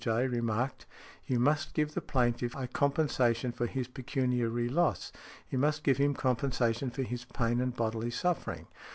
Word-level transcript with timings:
J., 0.03 0.25
remarked, 0.25 0.87
"You 1.27 1.39
must 1.39 1.75
give 1.75 1.93
the 1.93 2.01
plaintiff 2.01 2.55
a 2.55 2.67
compensation 2.67 3.51
for 3.51 3.67
his 3.67 3.87
pecuniary 3.87 4.67
loss, 4.67 5.11
you 5.51 5.59
must 5.59 5.83
give 5.83 5.97
him 5.97 6.15
compensation 6.15 6.89
for 6.89 7.03
his 7.03 7.23
pain 7.25 7.61
and 7.61 7.75
bodily 7.75 8.09
suffering. 8.09 8.65